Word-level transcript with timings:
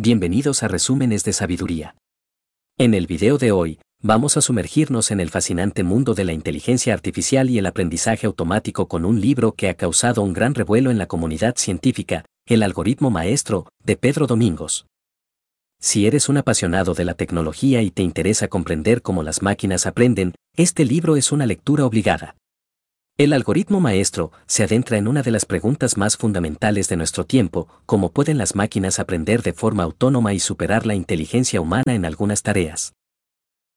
Bienvenidos 0.00 0.62
a 0.62 0.68
Resúmenes 0.68 1.24
de 1.24 1.32
Sabiduría. 1.32 1.96
En 2.78 2.94
el 2.94 3.08
video 3.08 3.36
de 3.36 3.50
hoy, 3.50 3.80
vamos 4.00 4.36
a 4.36 4.40
sumergirnos 4.40 5.10
en 5.10 5.18
el 5.18 5.28
fascinante 5.28 5.82
mundo 5.82 6.14
de 6.14 6.24
la 6.24 6.32
inteligencia 6.32 6.94
artificial 6.94 7.50
y 7.50 7.58
el 7.58 7.66
aprendizaje 7.66 8.28
automático 8.28 8.86
con 8.86 9.04
un 9.04 9.20
libro 9.20 9.56
que 9.56 9.68
ha 9.68 9.74
causado 9.74 10.22
un 10.22 10.34
gran 10.34 10.54
revuelo 10.54 10.92
en 10.92 10.98
la 10.98 11.06
comunidad 11.06 11.56
científica, 11.56 12.24
El 12.46 12.62
algoritmo 12.62 13.10
maestro, 13.10 13.66
de 13.82 13.96
Pedro 13.96 14.28
Domingos. 14.28 14.86
Si 15.80 16.06
eres 16.06 16.28
un 16.28 16.36
apasionado 16.36 16.94
de 16.94 17.04
la 17.04 17.14
tecnología 17.14 17.82
y 17.82 17.90
te 17.90 18.04
interesa 18.04 18.46
comprender 18.46 19.02
cómo 19.02 19.24
las 19.24 19.42
máquinas 19.42 19.84
aprenden, 19.84 20.32
este 20.54 20.84
libro 20.84 21.16
es 21.16 21.32
una 21.32 21.44
lectura 21.44 21.84
obligada. 21.84 22.36
El 23.20 23.32
algoritmo 23.32 23.80
maestro 23.80 24.30
se 24.46 24.62
adentra 24.62 24.96
en 24.96 25.08
una 25.08 25.22
de 25.22 25.32
las 25.32 25.44
preguntas 25.44 25.96
más 25.96 26.16
fundamentales 26.16 26.88
de 26.88 26.96
nuestro 26.96 27.26
tiempo, 27.26 27.66
cómo 27.84 28.12
pueden 28.12 28.38
las 28.38 28.54
máquinas 28.54 29.00
aprender 29.00 29.42
de 29.42 29.52
forma 29.52 29.82
autónoma 29.82 30.34
y 30.34 30.38
superar 30.38 30.86
la 30.86 30.94
inteligencia 30.94 31.60
humana 31.60 31.96
en 31.96 32.04
algunas 32.04 32.44
tareas. 32.44 32.92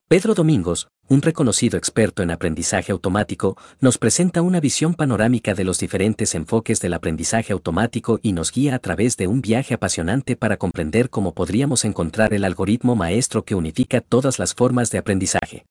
Pedro 0.08 0.36
Domingos, 0.36 0.90
un 1.08 1.24
reconocido 1.24 1.80
experto 1.80 2.22
en 2.22 2.30
aprendizaje 2.30 2.92
automático, 2.92 3.58
nos 3.80 3.98
presenta 3.98 4.44
una 4.44 4.60
visión 4.60 4.94
panorámica 4.94 5.56
de 5.56 5.64
los 5.64 5.80
diferentes 5.80 6.36
enfoques 6.36 6.80
del 6.80 6.94
aprendizaje 6.94 7.52
automático 7.52 8.20
y 8.22 8.34
nos 8.34 8.52
guía 8.52 8.76
a 8.76 8.80
través 8.80 9.18
de 9.18 9.26
un 9.26 9.42
viaje 9.42 9.74
apasionante 9.74 10.36
para 10.36 10.58
comprender 10.58 11.10
cómo 11.10 11.34
podríamos 11.34 11.84
encontrar 11.84 12.36
el 12.36 12.44
algoritmo 12.44 12.96
maestro 12.96 13.44
que 13.44 13.56
unifica 13.56 14.02
todas 14.02 14.38
las 14.38 14.54
formas 14.54 14.92
de 14.92 15.00
aprendizaje. 15.00 15.66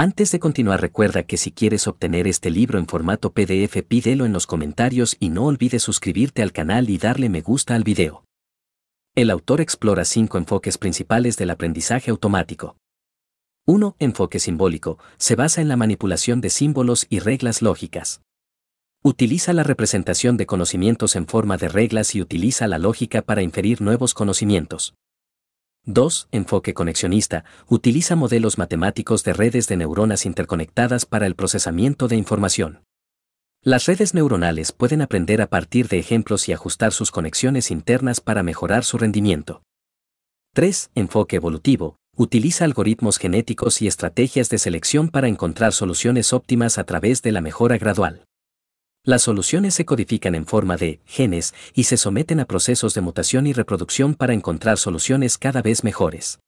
Antes 0.00 0.32
de 0.32 0.40
continuar 0.40 0.80
recuerda 0.80 1.24
que 1.24 1.36
si 1.36 1.52
quieres 1.52 1.86
obtener 1.86 2.26
este 2.26 2.48
libro 2.48 2.78
en 2.78 2.86
formato 2.86 3.34
PDF 3.34 3.82
pídelo 3.86 4.24
en 4.24 4.32
los 4.32 4.46
comentarios 4.46 5.14
y 5.20 5.28
no 5.28 5.44
olvides 5.44 5.82
suscribirte 5.82 6.40
al 6.40 6.52
canal 6.52 6.88
y 6.88 6.96
darle 6.96 7.28
me 7.28 7.42
gusta 7.42 7.74
al 7.74 7.84
video. 7.84 8.24
El 9.14 9.28
autor 9.28 9.60
explora 9.60 10.06
cinco 10.06 10.38
enfoques 10.38 10.78
principales 10.78 11.36
del 11.36 11.50
aprendizaje 11.50 12.10
automático. 12.10 12.78
1. 13.66 13.96
Enfoque 13.98 14.38
simbólico. 14.38 14.96
Se 15.18 15.36
basa 15.36 15.60
en 15.60 15.68
la 15.68 15.76
manipulación 15.76 16.40
de 16.40 16.48
símbolos 16.48 17.06
y 17.10 17.18
reglas 17.18 17.60
lógicas. 17.60 18.22
Utiliza 19.02 19.52
la 19.52 19.64
representación 19.64 20.38
de 20.38 20.46
conocimientos 20.46 21.14
en 21.14 21.26
forma 21.26 21.58
de 21.58 21.68
reglas 21.68 22.14
y 22.14 22.22
utiliza 22.22 22.66
la 22.68 22.78
lógica 22.78 23.20
para 23.20 23.42
inferir 23.42 23.82
nuevos 23.82 24.14
conocimientos. 24.14 24.94
2. 25.92 26.28
Enfoque 26.30 26.72
conexionista. 26.72 27.44
Utiliza 27.68 28.14
modelos 28.16 28.58
matemáticos 28.58 29.24
de 29.24 29.32
redes 29.32 29.66
de 29.66 29.76
neuronas 29.76 30.24
interconectadas 30.24 31.04
para 31.04 31.26
el 31.26 31.34
procesamiento 31.34 32.06
de 32.06 32.16
información. 32.16 32.84
Las 33.62 33.86
redes 33.86 34.14
neuronales 34.14 34.72
pueden 34.72 35.02
aprender 35.02 35.42
a 35.42 35.48
partir 35.48 35.88
de 35.88 35.98
ejemplos 35.98 36.48
y 36.48 36.52
ajustar 36.52 36.92
sus 36.92 37.10
conexiones 37.10 37.70
internas 37.70 38.20
para 38.20 38.42
mejorar 38.42 38.84
su 38.84 38.98
rendimiento. 38.98 39.62
3. 40.54 40.92
Enfoque 40.94 41.36
evolutivo. 41.36 41.96
Utiliza 42.16 42.64
algoritmos 42.64 43.18
genéticos 43.18 43.82
y 43.82 43.86
estrategias 43.86 44.48
de 44.48 44.58
selección 44.58 45.08
para 45.08 45.28
encontrar 45.28 45.72
soluciones 45.72 46.32
óptimas 46.32 46.78
a 46.78 46.84
través 46.84 47.22
de 47.22 47.32
la 47.32 47.40
mejora 47.40 47.78
gradual. 47.78 48.24
Las 49.10 49.22
soluciones 49.22 49.74
se 49.74 49.84
codifican 49.84 50.36
en 50.36 50.46
forma 50.46 50.76
de 50.76 51.00
genes 51.04 51.52
y 51.74 51.82
se 51.82 51.96
someten 51.96 52.38
a 52.38 52.44
procesos 52.44 52.94
de 52.94 53.00
mutación 53.00 53.48
y 53.48 53.52
reproducción 53.52 54.14
para 54.14 54.34
encontrar 54.34 54.78
soluciones 54.78 55.36
cada 55.36 55.62
vez 55.62 55.82
mejores. 55.82 56.38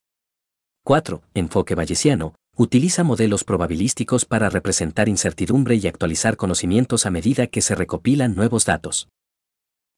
4. 0.84 1.22
Enfoque 1.34 1.74
bayesiano. 1.74 2.36
Utiliza 2.56 3.02
modelos 3.02 3.42
probabilísticos 3.42 4.26
para 4.26 4.48
representar 4.48 5.08
incertidumbre 5.08 5.74
y 5.74 5.88
actualizar 5.88 6.36
conocimientos 6.36 7.04
a 7.04 7.10
medida 7.10 7.48
que 7.48 7.62
se 7.62 7.74
recopilan 7.74 8.36
nuevos 8.36 8.64
datos. 8.64 9.08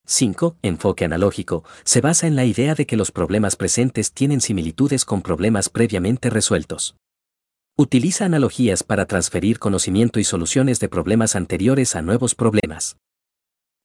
5. 0.07 0.57
Enfoque 0.63 1.05
analógico. 1.05 1.65
Se 1.85 2.01
basa 2.01 2.27
en 2.27 2.35
la 2.35 2.47
idea 2.47 2.75
de 2.75 2.87
que 2.87 2.97
los 2.97 3.13
problemas 3.13 3.57
presentes 3.57 4.11
tienen 4.11 4.41
similitudes 4.41 5.05
con 5.05 5.21
problemas 5.21 5.69
previamente 5.69 6.31
resueltos. 6.31 6.97
Utiliza 7.77 8.27
analogías 8.27 8.85
para 8.85 9.05
transferir 9.07 9.59
conocimiento 9.59 10.21
y 10.21 10.25
soluciones 10.25 10.79
de 10.79 10.89
problemas 10.89 11.35
anteriores 11.35 11.97
a 11.97 12.03
nuevos 12.03 12.37
problemas. 12.37 12.99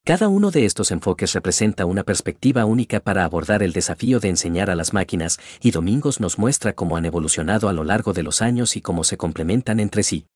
Cada 0.05 0.27
uno 0.27 0.51
de 0.51 0.65
estos 0.65 0.91
enfoques 0.91 1.33
representa 1.33 1.87
una 1.87 2.03
perspectiva 2.03 2.65
única 2.65 2.99
para 2.99 3.25
abordar 3.25 3.63
el 3.63 3.73
desafío 3.73 4.19
de 4.19 4.29
enseñar 4.29 4.69
a 4.69 4.75
las 4.75 4.93
máquinas, 4.93 5.39
y 5.59 5.71
Domingos 5.71 6.19
nos 6.19 6.37
muestra 6.37 6.73
cómo 6.73 6.97
han 6.97 7.05
evolucionado 7.05 7.67
a 7.67 7.73
lo 7.73 7.83
largo 7.83 8.13
de 8.13 8.21
los 8.21 8.43
años 8.43 8.75
y 8.75 8.81
cómo 8.81 9.03
se 9.03 9.17
complementan 9.17 9.79
entre 9.79 10.03
sí. 10.03 10.27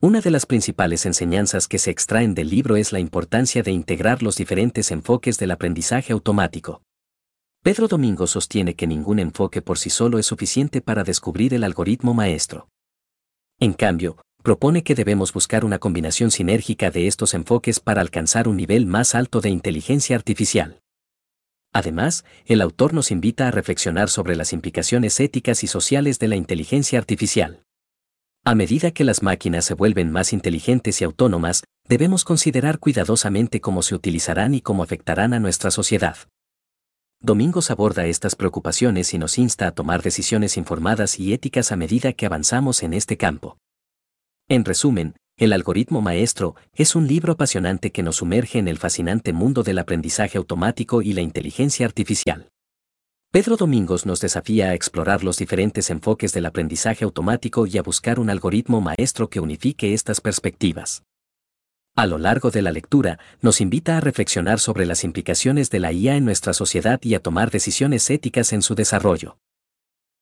Una 0.00 0.20
de 0.20 0.32
las 0.32 0.44
principales 0.44 1.06
enseñanzas 1.06 1.68
que 1.68 1.78
se 1.78 1.92
extraen 1.92 2.34
del 2.34 2.48
libro 2.48 2.74
es 2.74 2.90
la 2.90 2.98
importancia 2.98 3.62
de 3.62 3.70
integrar 3.70 4.20
los 4.20 4.34
diferentes 4.34 4.90
enfoques 4.90 5.38
del 5.38 5.52
aprendizaje 5.52 6.12
automático. 6.12 6.82
Pedro 7.64 7.88
Domingo 7.88 8.26
sostiene 8.26 8.74
que 8.74 8.86
ningún 8.86 9.18
enfoque 9.18 9.62
por 9.62 9.78
sí 9.78 9.88
solo 9.88 10.18
es 10.18 10.26
suficiente 10.26 10.82
para 10.82 11.02
descubrir 11.02 11.54
el 11.54 11.64
algoritmo 11.64 12.12
maestro. 12.12 12.68
En 13.58 13.72
cambio, 13.72 14.18
propone 14.42 14.82
que 14.82 14.94
debemos 14.94 15.32
buscar 15.32 15.64
una 15.64 15.78
combinación 15.78 16.30
sinérgica 16.30 16.90
de 16.90 17.06
estos 17.06 17.32
enfoques 17.32 17.80
para 17.80 18.02
alcanzar 18.02 18.48
un 18.48 18.58
nivel 18.58 18.84
más 18.84 19.14
alto 19.14 19.40
de 19.40 19.48
inteligencia 19.48 20.14
artificial. 20.14 20.82
Además, 21.72 22.26
el 22.44 22.60
autor 22.60 22.92
nos 22.92 23.10
invita 23.10 23.48
a 23.48 23.50
reflexionar 23.50 24.10
sobre 24.10 24.36
las 24.36 24.52
implicaciones 24.52 25.18
éticas 25.18 25.64
y 25.64 25.66
sociales 25.66 26.18
de 26.18 26.28
la 26.28 26.36
inteligencia 26.36 26.98
artificial. 26.98 27.62
A 28.44 28.54
medida 28.54 28.90
que 28.90 29.04
las 29.04 29.22
máquinas 29.22 29.64
se 29.64 29.72
vuelven 29.72 30.12
más 30.12 30.34
inteligentes 30.34 31.00
y 31.00 31.04
autónomas, 31.04 31.64
debemos 31.88 32.24
considerar 32.24 32.78
cuidadosamente 32.78 33.62
cómo 33.62 33.80
se 33.80 33.94
utilizarán 33.94 34.52
y 34.52 34.60
cómo 34.60 34.82
afectarán 34.82 35.32
a 35.32 35.40
nuestra 35.40 35.70
sociedad. 35.70 36.18
Domingos 37.24 37.70
aborda 37.70 38.04
estas 38.04 38.36
preocupaciones 38.36 39.14
y 39.14 39.18
nos 39.18 39.38
insta 39.38 39.66
a 39.66 39.70
tomar 39.70 40.02
decisiones 40.02 40.58
informadas 40.58 41.18
y 41.18 41.32
éticas 41.32 41.72
a 41.72 41.76
medida 41.76 42.12
que 42.12 42.26
avanzamos 42.26 42.82
en 42.82 42.92
este 42.92 43.16
campo. 43.16 43.56
En 44.46 44.62
resumen, 44.66 45.14
El 45.38 45.54
algoritmo 45.54 46.02
maestro 46.02 46.54
es 46.74 46.94
un 46.94 47.06
libro 47.06 47.32
apasionante 47.32 47.92
que 47.92 48.02
nos 48.02 48.16
sumerge 48.16 48.58
en 48.58 48.68
el 48.68 48.76
fascinante 48.76 49.32
mundo 49.32 49.62
del 49.62 49.78
aprendizaje 49.78 50.36
automático 50.36 51.00
y 51.00 51.14
la 51.14 51.22
inteligencia 51.22 51.86
artificial. 51.86 52.50
Pedro 53.32 53.56
Domingos 53.56 54.04
nos 54.04 54.20
desafía 54.20 54.68
a 54.68 54.74
explorar 54.74 55.24
los 55.24 55.38
diferentes 55.38 55.88
enfoques 55.88 56.34
del 56.34 56.44
aprendizaje 56.44 57.06
automático 57.06 57.66
y 57.66 57.78
a 57.78 57.82
buscar 57.82 58.20
un 58.20 58.28
algoritmo 58.28 58.82
maestro 58.82 59.30
que 59.30 59.40
unifique 59.40 59.94
estas 59.94 60.20
perspectivas. 60.20 61.02
A 61.96 62.06
lo 62.06 62.18
largo 62.18 62.50
de 62.50 62.60
la 62.60 62.72
lectura, 62.72 63.20
nos 63.40 63.60
invita 63.60 63.96
a 63.96 64.00
reflexionar 64.00 64.58
sobre 64.58 64.84
las 64.84 65.04
implicaciones 65.04 65.70
de 65.70 65.78
la 65.78 65.92
IA 65.92 66.16
en 66.16 66.24
nuestra 66.24 66.52
sociedad 66.52 66.98
y 67.02 67.14
a 67.14 67.20
tomar 67.20 67.52
decisiones 67.52 68.10
éticas 68.10 68.52
en 68.52 68.62
su 68.62 68.74
desarrollo. 68.74 69.38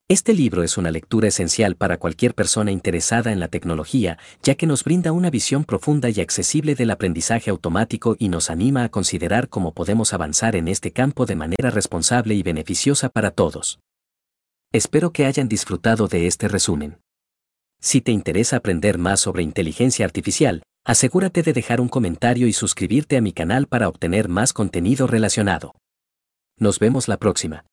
Este 0.07 0.35
libro 0.35 0.63
es 0.63 0.77
una 0.77 0.91
lectura 0.91 1.29
esencial 1.29 1.77
para 1.77 1.97
cualquier 1.97 2.35
persona 2.35 2.71
interesada 2.71 3.33
en 3.33 3.41
la 3.41 3.49
tecnología, 3.49 4.19
ya 4.43 4.55
que 4.55 4.67
nos 4.67 4.85
brinda 4.85 5.13
una 5.13 5.31
visión 5.31 5.65
profunda 5.65 6.11
y 6.11 6.21
accesible 6.21 6.75
del 6.75 6.91
aprendizaje 6.91 7.49
automático 7.49 8.17
y 8.19 8.29
nos 8.29 8.51
anima 8.51 8.85
a 8.85 8.91
considerar 8.91 9.49
cómo 9.49 9.73
podemos 9.73 10.13
avanzar 10.13 10.57
en 10.57 10.69
este 10.69 10.93
campo 10.93 11.25
de 11.25 11.37
manera 11.37 11.71
responsable 11.71 12.35
y 12.35 12.43
beneficiosa 12.43 13.09
para 13.09 13.31
todos. 13.31 13.81
Espero 14.73 15.15
que 15.15 15.25
hayan 15.25 15.49
disfrutado 15.49 16.07
de 16.07 16.27
este 16.27 16.49
resumen. 16.49 16.99
Si 17.81 18.03
te 18.03 18.13
interesa 18.13 18.57
aprender 18.57 18.99
más 18.99 19.21
sobre 19.21 19.43
inteligencia 19.43 20.05
artificial, 20.05 20.63
asegúrate 20.85 21.43
de 21.43 21.53
dejar 21.53 21.81
un 21.81 21.89
comentario 21.89 22.47
y 22.47 22.53
suscribirte 22.53 23.17
a 23.17 23.21
mi 23.21 23.33
canal 23.33 23.67
para 23.67 23.89
obtener 23.89 24.29
más 24.29 24.53
contenido 24.53 25.07
relacionado. 25.07 25.75
Nos 26.59 26.79
vemos 26.79 27.09
la 27.09 27.17
próxima. 27.17 27.65